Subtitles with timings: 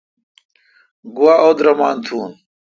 [1.15, 2.31] گوا اودرمان تھون۔